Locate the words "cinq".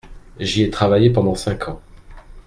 1.35-1.67